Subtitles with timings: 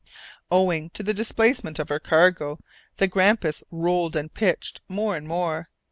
[0.49, 2.57] Owing to the displacement of her cargo
[2.97, 5.69] the Grampus rolled and pitched more and more.